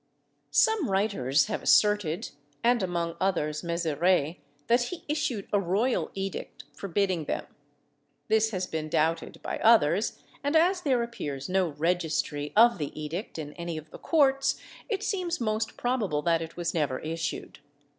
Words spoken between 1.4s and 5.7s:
have asserted, and among others, Mezerai, that he issued a